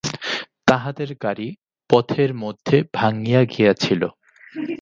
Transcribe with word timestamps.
তাহাদের 0.67 1.09
গাড়ি 1.21 1.47
পথের 1.89 2.31
মধ্যে 2.33 2.77
ভাঙিয়া 2.93 3.41
গিয়াছিল। 3.45 4.01